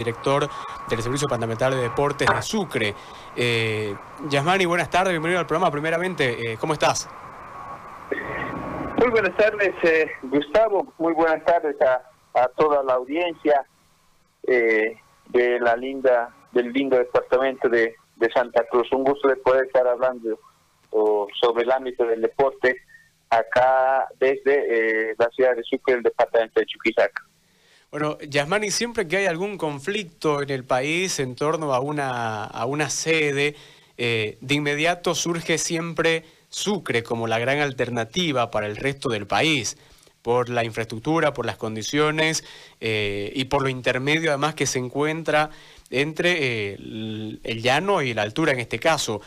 director 0.00 0.48
del 0.88 1.02
Servicio 1.02 1.28
Fundamental 1.28 1.72
de 1.72 1.82
Deportes 1.82 2.28
de 2.28 2.42
Sucre. 2.42 2.94
Eh, 3.36 3.94
Yasmani, 4.28 4.64
buenas 4.64 4.90
tardes, 4.90 5.12
bienvenido 5.12 5.40
al 5.40 5.46
programa. 5.46 5.70
Primeramente, 5.70 6.52
eh, 6.52 6.56
¿cómo 6.58 6.72
estás? 6.72 7.08
Muy 8.96 9.10
buenas 9.10 9.36
tardes, 9.36 9.74
eh, 9.82 10.10
Gustavo. 10.22 10.92
Muy 10.98 11.12
buenas 11.12 11.44
tardes 11.44 11.76
a, 11.82 12.48
toda 12.56 12.82
la 12.82 12.94
audiencia 12.94 13.64
eh, 14.46 14.96
de 15.28 15.60
la 15.60 15.76
linda, 15.76 16.34
del 16.52 16.72
lindo 16.72 16.96
departamento 16.96 17.68
de, 17.68 17.94
Santa 18.34 18.64
Cruz. 18.70 18.92
Un 18.92 19.04
gusto 19.04 19.28
de 19.28 19.36
poder 19.36 19.64
estar 19.64 19.86
hablando 19.86 20.38
sobre 21.40 21.62
el 21.62 21.72
ámbito 21.72 22.04
del 22.04 22.20
deporte 22.20 22.76
acá 23.30 24.06
desde 24.18 25.14
la 25.16 25.28
ciudad 25.30 25.56
de 25.56 25.62
Sucre, 25.62 25.94
el 25.94 26.02
departamento 26.02 26.60
de 26.60 26.66
Chuquisaca. 26.66 27.24
Bueno, 27.90 28.18
Yasmani, 28.20 28.70
siempre 28.70 29.08
que 29.08 29.16
hay 29.16 29.26
algún 29.26 29.58
conflicto 29.58 30.42
en 30.42 30.50
el 30.50 30.62
país 30.62 31.18
en 31.18 31.34
torno 31.34 31.74
a 31.74 31.80
una, 31.80 32.44
a 32.44 32.64
una 32.64 32.88
sede, 32.88 33.56
eh, 33.98 34.38
de 34.40 34.54
inmediato 34.54 35.16
surge 35.16 35.58
siempre 35.58 36.24
Sucre 36.48 37.02
como 37.02 37.26
la 37.26 37.40
gran 37.40 37.58
alternativa 37.58 38.52
para 38.52 38.68
el 38.68 38.76
resto 38.76 39.08
del 39.08 39.26
país, 39.26 39.76
por 40.22 40.50
la 40.50 40.62
infraestructura, 40.62 41.34
por 41.34 41.46
las 41.46 41.56
condiciones 41.56 42.44
eh, 42.80 43.32
y 43.34 43.46
por 43.46 43.62
lo 43.62 43.68
intermedio 43.68 44.30
además 44.30 44.54
que 44.54 44.66
se 44.66 44.78
encuentra 44.78 45.50
entre 45.90 46.36
eh, 46.38 46.74
el, 46.74 47.60
llano 47.60 48.02
y 48.02 48.14
la 48.14 48.22
altura 48.22 48.52
en 48.52 48.60
este 48.60 48.78
caso. 48.78 49.20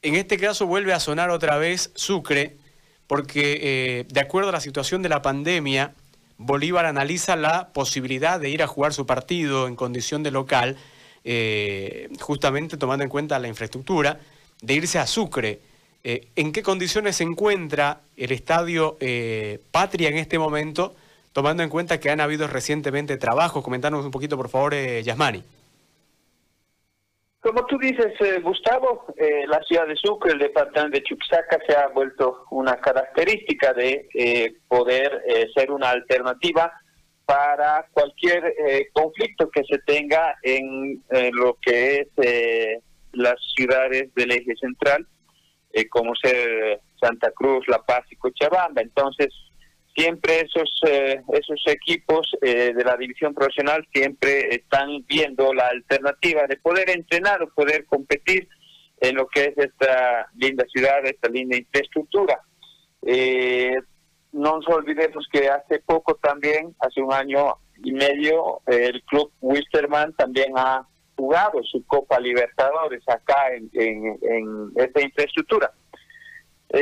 En 0.00 0.14
este 0.14 0.38
caso 0.38 0.66
vuelve 0.66 0.94
a 0.94 1.00
sonar 1.00 1.28
otra 1.28 1.58
vez 1.58 1.90
Sucre, 1.94 2.56
porque 3.06 4.06
de 4.08 4.20
acuerdo 4.20 4.48
a 4.48 4.52
la 4.52 4.60
situación 4.62 5.02
de 5.02 5.10
la 5.10 5.20
pandemia, 5.20 5.92
Bolívar 6.42 6.86
analiza 6.86 7.36
la 7.36 7.68
posibilidad 7.74 8.40
de 8.40 8.48
ir 8.48 8.62
a 8.62 8.66
jugar 8.66 8.94
su 8.94 9.04
partido 9.04 9.68
en 9.68 9.76
condición 9.76 10.22
de 10.22 10.30
local, 10.30 10.78
eh, 11.22 12.08
justamente 12.18 12.78
tomando 12.78 13.04
en 13.04 13.10
cuenta 13.10 13.38
la 13.38 13.46
infraestructura, 13.46 14.20
de 14.62 14.72
irse 14.72 14.98
a 14.98 15.06
Sucre. 15.06 15.60
Eh, 16.02 16.28
¿En 16.36 16.52
qué 16.52 16.62
condiciones 16.62 17.16
se 17.16 17.24
encuentra 17.24 18.00
el 18.16 18.32
estadio 18.32 18.96
eh, 19.00 19.60
Patria 19.70 20.08
en 20.08 20.16
este 20.16 20.38
momento, 20.38 20.94
tomando 21.34 21.62
en 21.62 21.68
cuenta 21.68 22.00
que 22.00 22.08
han 22.08 22.22
habido 22.22 22.46
recientemente 22.46 23.18
trabajos? 23.18 23.62
Comentanos 23.62 24.02
un 24.02 24.10
poquito, 24.10 24.38
por 24.38 24.48
favor, 24.48 24.74
Yasmani. 24.74 25.44
Como 27.40 27.64
tú 27.64 27.78
dices, 27.78 28.12
eh, 28.20 28.38
Gustavo, 28.42 29.06
eh, 29.16 29.46
la 29.46 29.62
ciudad 29.62 29.86
de 29.86 29.96
Sucre, 29.96 30.32
el 30.32 30.38
departamento 30.38 30.98
de 30.98 31.02
Chuquisaca, 31.02 31.58
se 31.66 31.74
ha 31.74 31.88
vuelto 31.88 32.44
una 32.50 32.76
característica 32.76 33.72
de 33.72 34.08
eh, 34.14 34.56
poder 34.68 35.22
ser 35.54 35.70
una 35.70 35.88
alternativa 35.90 36.70
para 37.24 37.86
cualquier 37.92 38.42
conflicto 38.92 39.48
que 39.50 39.62
se 39.64 39.78
tenga 39.86 40.36
en 40.42 41.02
lo 41.32 41.56
que 41.62 42.00
es 42.00 42.88
las 43.12 43.36
ciudades 43.54 44.12
del 44.14 44.32
eje 44.32 44.56
central, 44.56 45.06
como 45.90 46.12
ser 46.16 46.80
Santa 47.00 47.30
Cruz, 47.30 47.66
La 47.68 47.78
Paz 47.78 48.04
y 48.10 48.16
Cochabamba. 48.16 48.82
Entonces, 48.82 49.28
siempre 49.94 50.40
esos 50.40 50.70
eh, 50.86 51.22
esos 51.32 51.62
equipos 51.66 52.30
eh, 52.42 52.72
de 52.74 52.84
la 52.84 52.96
división 52.96 53.34
profesional 53.34 53.86
siempre 53.92 54.54
están 54.54 55.04
viendo 55.06 55.52
la 55.52 55.68
alternativa 55.68 56.46
de 56.46 56.56
poder 56.56 56.90
entrenar 56.90 57.42
o 57.42 57.50
poder 57.50 57.84
competir 57.86 58.48
en 59.00 59.16
lo 59.16 59.26
que 59.28 59.46
es 59.46 59.58
esta 59.58 60.28
linda 60.36 60.64
ciudad, 60.72 61.04
esta 61.04 61.28
linda 61.28 61.56
infraestructura. 61.56 62.40
Eh, 63.02 63.76
no 64.32 64.58
nos 64.58 64.68
olvidemos 64.68 65.26
que 65.32 65.48
hace 65.48 65.80
poco 65.80 66.14
también, 66.16 66.74
hace 66.80 67.00
un 67.00 67.12
año 67.12 67.56
y 67.82 67.92
medio, 67.92 68.60
el 68.66 69.02
club 69.04 69.32
Wisterman 69.40 70.12
también 70.12 70.52
ha 70.54 70.86
jugado 71.16 71.62
su 71.64 71.84
Copa 71.86 72.20
Libertadores 72.20 73.02
acá 73.08 73.54
en, 73.54 73.70
en 73.72 74.70
esta 74.76 75.00
infraestructura. 75.00 75.72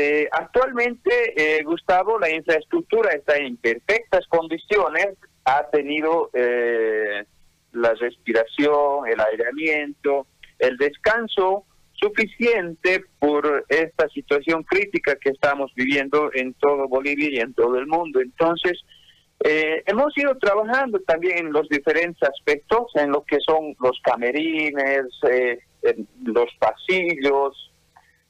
Eh, 0.01 0.29
actualmente, 0.31 1.11
eh, 1.34 1.65
Gustavo, 1.65 2.21
la 2.21 2.31
infraestructura 2.31 3.11
está 3.11 3.37
en 3.37 3.56
perfectas 3.56 4.25
condiciones, 4.28 5.09
ha 5.45 5.69
tenido 5.71 6.31
eh, 6.34 7.25
la 7.72 7.95
respiración, 7.95 9.09
el 9.09 9.19
aireamiento, 9.19 10.28
el 10.61 10.77
descanso 10.77 11.65
suficiente 11.95 13.06
por 13.19 13.65
esta 13.69 14.09
situación 14.11 14.62
crítica 14.62 15.17
que 15.17 15.31
estamos 15.31 15.72
viviendo 15.75 16.31
en 16.33 16.55
todo 16.55 16.87
Bolivia 16.87 17.31
y 17.33 17.39
en 17.41 17.53
todo 17.55 17.77
el 17.77 17.89
mundo. 17.89 18.21
Entonces, 18.21 18.78
hemos 19.41 20.17
ido 20.17 20.39
trabajando 20.39 21.01
también 21.01 21.39
en 21.39 21.53
los 21.53 21.69
diferentes 21.69 22.22
aspectos, 22.22 22.87
en 22.95 23.11
lo 23.11 23.25
que 23.25 23.39
son 23.45 23.75
los 23.81 23.99
camerines, 24.05 25.09
los 26.22 26.55
pasillos, 26.61 27.69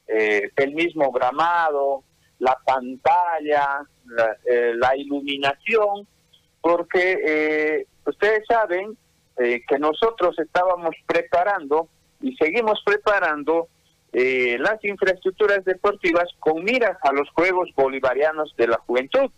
eh, 0.08 0.50
el 0.56 0.74
mismo 0.74 1.12
gramado, 1.12 2.02
la 2.38 2.58
pantalla, 2.64 3.82
la, 4.06 4.36
eh, 4.46 4.96
iluminación, 4.96 6.08
porque 6.62 7.18
eh, 7.24 7.86
ustedes 8.06 8.44
saben 8.48 8.96
que 9.36 9.78
nosotros 9.78 10.36
estábamos 10.40 10.96
preparando 11.06 11.88
y 12.20 12.34
seguimos 12.34 12.82
preparando 12.84 13.68
las 14.10 14.84
infraestructuras 14.84 15.64
deportivas 15.64 16.26
con 16.40 16.64
miras 16.64 16.98
a 17.02 17.12
los 17.12 17.30
Juegos 17.30 17.70
Bolivarianos 17.76 18.52
de 18.56 18.66
la 18.66 18.78
Juventud. 18.78 19.30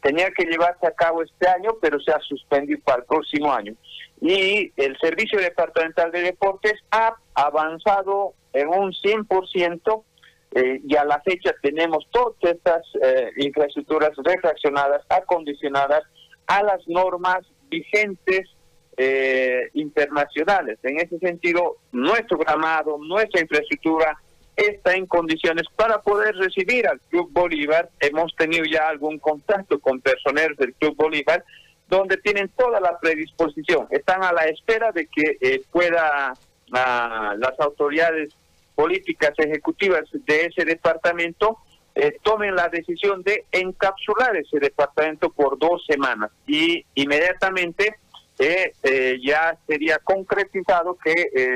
tenía 0.00 0.30
que 0.30 0.46
llevarse 0.46 0.86
a 0.86 0.92
cabo 0.92 1.22
este 1.22 1.46
año, 1.46 1.72
pero 1.82 2.00
se 2.00 2.10
ha 2.10 2.20
suspendido 2.20 2.80
para 2.82 3.00
el 3.00 3.04
próximo 3.04 3.52
año. 3.52 3.74
Y 4.22 4.72
el 4.76 4.96
Servicio 4.96 5.38
Departamental 5.38 6.10
de 6.10 6.22
Deportes 6.22 6.80
ha 6.90 7.16
avanzado 7.34 8.32
en 8.52 8.68
un 8.68 8.92
100% 8.92 10.04
eh, 10.52 10.80
y 10.84 10.96
a 10.96 11.04
la 11.04 11.20
fecha 11.20 11.54
tenemos 11.62 12.06
todas 12.10 12.34
estas 12.42 12.82
eh, 13.02 13.30
infraestructuras 13.36 14.10
refraccionadas, 14.16 15.02
acondicionadas 15.08 16.02
a 16.46 16.62
las 16.62 16.86
normas 16.88 17.46
vigentes 17.68 18.48
eh, 18.96 19.70
internacionales. 19.74 20.78
En 20.82 20.98
ese 20.98 21.18
sentido, 21.18 21.76
nuestro 21.92 22.38
gramado, 22.38 22.98
nuestra 22.98 23.40
infraestructura 23.40 24.18
está 24.56 24.94
en 24.94 25.06
condiciones 25.06 25.64
para 25.76 26.02
poder 26.02 26.34
recibir 26.34 26.86
al 26.86 27.00
Club 27.08 27.30
Bolívar. 27.32 27.88
Hemos 28.00 28.34
tenido 28.36 28.64
ya 28.64 28.88
algún 28.88 29.18
contacto 29.18 29.78
con 29.78 30.00
personeros 30.00 30.58
del 30.58 30.74
Club 30.74 30.96
Bolívar, 30.96 31.44
donde 31.88 32.16
tienen 32.18 32.50
toda 32.50 32.80
la 32.80 32.98
predisposición. 32.98 33.86
Están 33.90 34.22
a 34.22 34.32
la 34.32 34.44
espera 34.46 34.92
de 34.92 35.06
que 35.06 35.38
eh, 35.40 35.62
pueda 35.70 36.34
ah, 36.72 37.34
las 37.38 37.58
autoridades 37.60 38.34
políticas 38.80 39.32
ejecutivas 39.36 40.04
de 40.10 40.46
ese 40.46 40.64
departamento 40.64 41.58
eh, 41.94 42.16
tomen 42.22 42.54
la 42.54 42.70
decisión 42.70 43.22
de 43.22 43.44
encapsular 43.52 44.34
ese 44.34 44.58
departamento 44.58 45.28
por 45.30 45.58
dos 45.58 45.84
semanas 45.86 46.30
y 46.46 46.86
inmediatamente 46.94 47.96
eh, 48.38 48.72
eh, 48.82 49.18
ya 49.22 49.54
sería 49.66 49.98
concretizado 49.98 50.96
que 50.96 51.12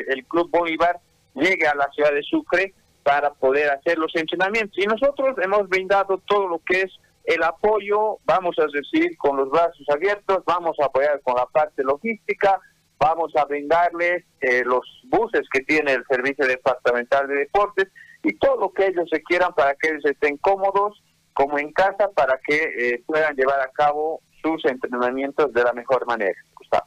el 0.07 0.23
Club 0.27 0.51
Bolívar 0.51 0.99
llegue 1.35 1.67
a 1.67 1.75
la 1.75 1.89
ciudad 1.93 2.13
de 2.13 2.23
Sucre 2.23 2.75
para 3.03 3.33
poder 3.33 3.71
hacer 3.71 3.97
los 3.97 4.15
entrenamientos. 4.15 4.77
Y 4.77 4.85
nosotros 4.85 5.35
hemos 5.43 5.67
brindado 5.67 6.21
todo 6.27 6.47
lo 6.47 6.59
que 6.59 6.83
es 6.83 6.93
el 7.25 7.43
apoyo, 7.43 8.19
vamos 8.27 8.55
a 8.59 8.67
decir, 8.67 9.17
con 9.17 9.39
los 9.39 9.49
brazos 9.49 9.89
abiertos, 9.89 10.43
vamos 10.45 10.77
a 10.79 10.87
apoyar 10.87 11.23
con 11.23 11.37
la 11.37 11.47
parte 11.47 11.83
logística, 11.83 12.61
vamos 13.05 13.37
a 13.37 13.45
brindarles 13.45 14.25
eh, 14.41 14.63
los 14.65 14.81
buses 15.05 15.43
que 15.53 15.61
tiene 15.61 15.93
el 15.93 16.05
Servicio 16.09 16.47
Departamental 16.47 17.29
de 17.29 17.35
Deportes 17.35 17.89
y 18.23 18.35
todo 18.39 18.57
lo 18.57 18.73
que 18.73 18.87
ellos 18.87 19.07
se 19.13 19.23
quieran 19.23 19.53
para 19.53 19.75
que 19.75 19.89
ellos 19.89 20.07
estén 20.07 20.39
cómodos 20.39 21.03
como 21.35 21.59
en 21.59 21.71
casa 21.73 22.09
para 22.15 22.41
que 22.47 22.57
eh, 22.57 23.03
puedan 23.07 23.37
llevar 23.37 23.61
a 23.61 23.71
cabo 23.73 24.23
sus 24.43 24.65
entrenamientos 24.65 25.53
de 25.53 25.63
la 25.63 25.75
mejor 25.75 26.07
manera. 26.07 26.41
Gustavo. 26.55 26.87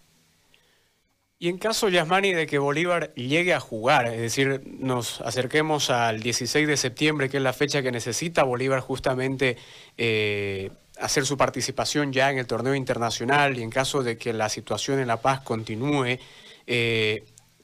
Y 1.37 1.49
en 1.49 1.59
caso, 1.59 1.87
Yasmani, 1.87 2.33
de 2.33 2.47
que 2.47 2.57
Bolívar 2.57 3.13
llegue 3.13 3.53
a 3.53 3.59
jugar, 3.59 4.07
es 4.07 4.19
decir, 4.19 4.63
nos 4.65 5.21
acerquemos 5.21 5.91
al 5.91 6.21
16 6.21 6.67
de 6.67 6.77
septiembre, 6.77 7.29
que 7.29 7.37
es 7.37 7.43
la 7.43 7.53
fecha 7.53 7.83
que 7.83 7.91
necesita 7.91 8.41
Bolívar 8.43 8.79
justamente 8.79 9.55
eh, 9.99 10.71
hacer 10.99 11.25
su 11.25 11.37
participación 11.37 12.11
ya 12.11 12.31
en 12.31 12.37
el 12.37 12.47
torneo 12.47 12.75
internacional 12.75 13.57
y 13.57 13.63
en 13.63 13.69
caso 13.69 14.03
de 14.03 14.17
que 14.17 14.33
la 14.33 14.49
situación 14.49 14.99
en 14.99 15.07
La 15.07 15.17
Paz 15.17 15.41
continúe, 15.41 16.17
eh, 16.65 17.23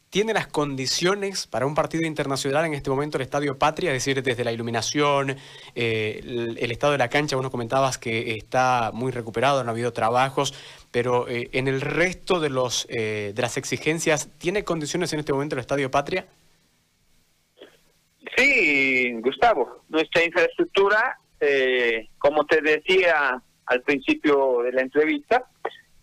¿tiene 0.10 0.34
las 0.34 0.48
condiciones 0.48 1.48
para 1.48 1.66
un 1.66 1.76
partido 1.76 2.06
internacional 2.06 2.66
en 2.66 2.74
este 2.74 2.90
momento 2.90 3.18
el 3.18 3.24
Estadio 3.24 3.58
Patria? 3.58 3.92
Es 3.92 4.06
decir, 4.06 4.22
desde 4.22 4.44
la 4.44 4.52
iluminación, 4.52 5.38
eh, 5.76 6.22
el, 6.58 6.72
estado 6.72 6.94
de 6.94 7.00
la 7.00 7.10
cancha, 7.10 7.36
vos 7.36 7.44
nos 7.44 7.52
comentabas 7.52 7.98
que 7.98 8.36
está 8.36 8.92
muy 8.94 9.12
recuperado, 9.12 9.64
no 9.64 9.70
ha 9.70 9.74
habido 9.74 9.94
trabajos, 9.94 10.54
pero 10.92 11.28
eh, 11.28 11.50
en 11.54 11.68
el 11.68 11.82
resto 11.82 12.40
de, 12.40 12.50
los, 12.50 12.88
de 12.88 13.34
las 13.36 13.58
exigencias, 13.58 14.30
¿tiene 14.38 14.64
condiciones 14.64 15.12
en 15.14 15.20
este 15.20 15.34
momento 15.34 15.56
el 15.56 15.62
Estadio 15.62 15.90
Patria? 15.90 16.28
Sí, 18.38 19.14
Gustavo, 19.22 19.84
nuestra 19.90 20.24
infraestructura 20.24 21.20
eh, 21.46 22.10
como 22.18 22.46
te 22.46 22.62
decía 22.62 23.42
al 23.66 23.82
principio 23.82 24.62
de 24.64 24.72
la 24.72 24.82
entrevista, 24.82 25.46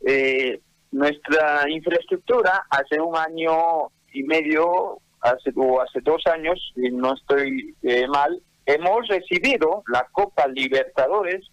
eh, 0.07 0.61
nuestra 0.93 1.69
infraestructura 1.69 2.67
hace 2.69 3.01
un 3.01 3.17
año 3.17 3.89
y 4.13 4.23
medio, 4.25 4.99
hace, 5.21 5.53
o 5.57 5.81
hace 5.81 6.01
dos 6.03 6.27
años, 6.27 6.73
y 6.77 6.91
no 6.91 7.15
estoy 7.15 7.75
eh, 7.83 8.07
mal, 8.09 8.43
hemos 8.67 9.09
recibido 9.09 9.83
la 9.89 10.07
Copa 10.13 10.47
Libertadores 10.49 11.47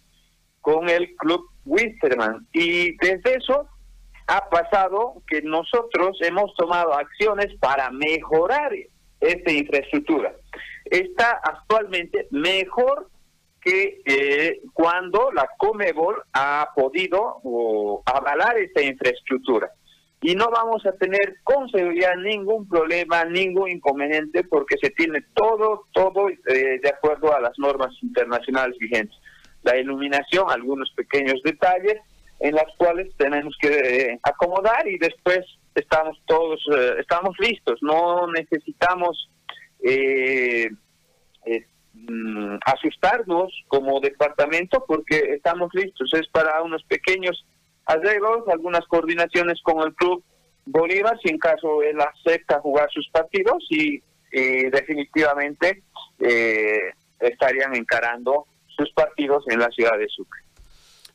con 0.60 0.88
el 0.88 1.14
Club 1.16 1.48
Wisterman. 1.64 2.46
Y 2.52 2.96
desde 2.96 3.36
eso 3.36 3.68
ha 4.26 4.48
pasado 4.50 5.22
que 5.26 5.40
nosotros 5.42 6.18
hemos 6.20 6.54
tomado 6.56 6.92
acciones 6.94 7.54
para 7.60 7.90
mejorar 7.90 8.72
esta 9.20 9.52
infraestructura. 9.52 10.34
Está 10.84 11.40
actualmente 11.42 12.28
mejor 12.30 13.08
que 13.68 14.00
eh, 14.06 14.60
cuando 14.72 15.30
la 15.32 15.46
Comebol 15.58 16.22
ha 16.32 16.70
podido 16.74 17.42
avalar 18.06 18.56
esta 18.58 18.82
infraestructura. 18.82 19.70
Y 20.22 20.34
no 20.34 20.48
vamos 20.50 20.84
a 20.86 20.92
tener 20.92 21.36
con 21.44 21.68
seguridad 21.68 22.16
ningún 22.16 22.66
problema, 22.66 23.24
ningún 23.24 23.70
inconveniente, 23.70 24.42
porque 24.44 24.76
se 24.80 24.90
tiene 24.90 25.22
todo, 25.34 25.84
todo 25.92 26.30
eh, 26.30 26.80
de 26.82 26.88
acuerdo 26.88 27.34
a 27.34 27.40
las 27.40 27.56
normas 27.58 27.94
internacionales 28.02 28.76
vigentes. 28.78 29.16
La 29.62 29.76
iluminación, 29.76 30.50
algunos 30.50 30.90
pequeños 30.92 31.40
detalles 31.44 31.98
en 32.40 32.54
las 32.54 32.74
cuales 32.78 33.14
tenemos 33.16 33.54
que 33.60 33.68
eh, 33.68 34.18
acomodar 34.22 34.88
y 34.88 34.98
después 34.98 35.40
estamos 35.74 36.18
todos, 36.26 36.60
estamos 36.98 37.36
listos, 37.38 37.78
no 37.82 38.26
necesitamos 38.32 39.28
eh, 39.80 40.47
Mm, 42.08 42.56
asustarnos 42.64 43.52
como 43.68 44.00
departamento 44.00 44.82
porque 44.86 45.34
estamos 45.34 45.68
listos. 45.74 46.10
Es 46.14 46.26
para 46.28 46.62
unos 46.62 46.82
pequeños 46.84 47.44
arreglos, 47.84 48.48
algunas 48.48 48.86
coordinaciones 48.86 49.60
con 49.62 49.86
el 49.86 49.94
club 49.94 50.24
Bolívar, 50.64 51.18
si 51.22 51.28
en 51.28 51.38
caso 51.38 51.82
él 51.82 51.98
acepta 52.00 52.60
jugar 52.60 52.88
sus 52.90 53.08
partidos 53.10 53.64
y, 53.70 54.02
definitivamente 54.30 55.82
eh, 56.18 56.92
estarían 57.18 57.74
encarando 57.74 58.46
sus 58.66 58.92
partidos 58.92 59.42
en 59.48 59.58
la 59.58 59.68
ciudad 59.70 59.98
de 59.98 60.06
Sucre. 60.08 60.42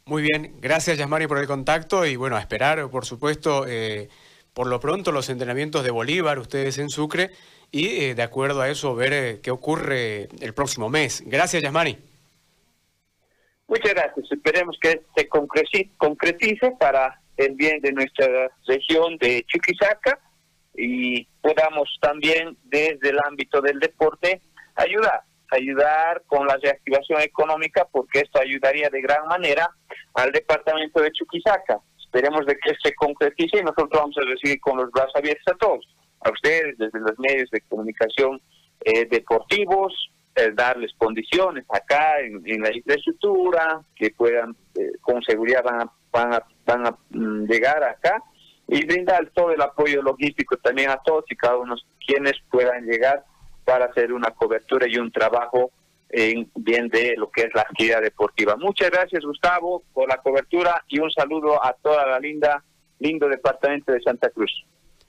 Muy 0.06 0.24
bien, 0.24 0.56
gracias 0.60 0.98
Yasmani 0.98 1.28
por 1.28 1.38
el 1.38 1.46
contacto 1.46 2.08
y 2.08 2.16
bueno, 2.16 2.36
a 2.36 2.40
esperar, 2.40 2.90
por 2.90 3.06
supuesto, 3.06 3.66
eh, 3.68 4.10
por 4.54 4.68
lo 4.68 4.80
pronto 4.80 5.12
los 5.12 5.30
entrenamientos 5.30 5.84
de 5.84 5.92
Bolívar, 5.92 6.40
ustedes 6.40 6.78
en 6.78 6.90
Sucre, 6.90 7.32
y 7.72 8.04
eh, 8.04 8.16
de 8.16 8.24
acuerdo 8.24 8.62
a 8.62 8.70
eso 8.70 8.96
ver 8.96 9.14
eh, 9.14 9.40
qué 9.42 9.52
ocurre 9.52 10.30
el 10.42 10.54
próximo 10.54 10.90
mes. 10.90 11.24
Gracias, 11.26 11.64
Yasmani. 11.64 11.98
Muchas 13.68 13.94
gracias. 13.94 14.32
Esperemos 14.32 14.78
que 14.80 15.02
se 15.16 15.28
concretice 15.28 16.72
para 16.80 17.20
el 17.38 17.56
bien 17.56 17.82
de 17.82 17.92
nuestra 17.92 18.52
región 18.68 19.18
de 19.18 19.44
Chuquisaca 19.48 20.20
y 20.76 21.26
podamos 21.42 21.90
también 22.02 22.58
desde 22.64 23.10
el 23.10 23.18
ámbito 23.26 23.62
del 23.62 23.80
deporte 23.80 24.42
ayudar, 24.76 25.22
ayudar 25.50 26.24
con 26.28 26.46
la 26.46 26.58
reactivación 26.58 27.22
económica 27.22 27.88
porque 27.92 28.20
esto 28.20 28.40
ayudaría 28.40 28.90
de 28.90 29.02
gran 29.02 29.26
manera 29.28 29.70
al 30.14 30.32
departamento 30.32 31.02
de 31.02 31.12
Chuquisaca. 31.12 31.80
Esperemos 32.14 32.46
de 32.46 32.56
que 32.58 32.76
se 32.84 32.94
concretice 32.94 33.58
y 33.58 33.64
nosotros 33.64 33.90
vamos 33.92 34.16
a 34.20 34.30
recibir 34.30 34.62
con 34.62 34.78
los 34.78 34.92
brazos 34.92 35.16
abiertos 35.16 35.52
a 35.52 35.58
todos 35.58 35.96
a 36.22 36.30
ustedes 36.30 36.78
desde 36.78 37.00
los 37.00 37.18
medios 37.18 37.50
de 37.50 37.60
comunicación 37.62 38.40
eh, 38.86 39.08
deportivos, 39.10 40.12
eh, 40.36 40.52
darles 40.54 40.94
condiciones 40.96 41.66
acá 41.70 42.20
en, 42.20 42.62
la 42.62 42.72
infraestructura, 42.72 43.82
que 43.96 44.12
puedan, 44.12 44.56
eh, 44.76 44.92
con 45.02 45.24
seguridad 45.24 45.64
van 45.64 45.82
a, 45.82 45.92
van 46.12 46.34
a, 46.36 46.44
van 46.68 46.86
a 46.86 46.98
mm, 47.10 47.46
llegar 47.48 47.84
acá 47.84 48.22
y 48.68 48.86
brindar 48.86 49.32
todo 49.34 49.52
el 49.52 49.62
apoyo 49.62 50.04
logístico 50.04 50.56
también 50.58 50.92
a 50.92 50.98
todos 51.04 51.26
y 51.32 51.36
cada 51.36 51.58
uno 51.58 51.76
quienes 52.06 52.34
puedan 52.52 52.86
llegar 52.86 53.24
para 53.66 53.86
hacer 53.86 54.14
una 54.14 54.30
cobertura 54.30 54.86
y 54.88 54.98
un 54.98 55.12
trabajo 55.12 55.72
en 56.14 56.50
bien 56.56 56.90
de 56.90 57.16
lo 57.18 57.30
que 57.32 57.42
es 57.42 57.50
la 57.56 57.62
actividad 57.62 58.02
deportiva. 58.02 58.56
Muchas 58.56 58.92
gracias 58.92 59.24
Gustavo 59.24 59.84
por 59.94 60.08
la 60.08 60.18
cobertura 60.18 60.84
y 60.88 61.00
un 61.00 61.12
saludo 61.12 61.64
a 61.64 61.74
toda 61.74 62.06
la 62.06 62.20
linda, 62.20 62.64
lindo 63.00 63.28
departamento 63.28 63.92
de 63.92 64.00
Santa 64.02 64.30
Cruz. 64.30 64.52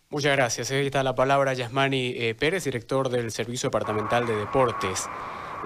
Muchas 0.09 0.35
gracias. 0.35 0.71
Ahí 0.71 0.87
está 0.87 1.03
la 1.03 1.15
palabra 1.15 1.53
Yasmani 1.53 2.15
eh, 2.17 2.35
Pérez, 2.35 2.65
director 2.65 3.11
del 3.11 3.31
Servicio 3.31 3.69
Departamental 3.69 4.27
de 4.27 4.35
Deportes. 4.35 5.09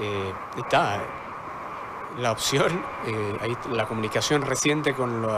Eh, 0.00 0.32
está 0.58 1.02
la 2.18 2.32
opción, 2.32 2.82
eh, 3.06 3.36
ahí 3.40 3.52
la 3.70 3.86
comunicación 3.86 4.42
reciente 4.42 4.92
con 4.92 5.22
los 5.22 5.32